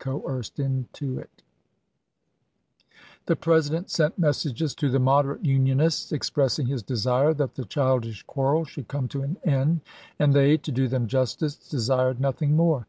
[0.00, 0.20] xvi.
[0.22, 1.26] coerced into it.
[1.42, 1.42] Nicoiayto
[2.46, 2.92] Lincoln,
[3.26, 7.64] The President sent messages to the moderate JJj* ^ Unionists expressing his desire that the
[7.64, 9.80] childish quarrel should come to an end,
[10.20, 12.86] and they, to do them justice, desired nothing more.